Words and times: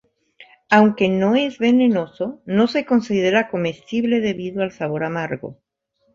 Aunque 0.71 1.09
no 1.09 1.35
es 1.35 1.59
venenoso, 1.59 2.41
no 2.47 2.65
se 2.65 2.87
considera 2.87 3.49
comestible 3.49 4.19
debido 4.19 4.63
al 4.63 4.71
sabor 4.71 5.03
amargo. 5.03 5.59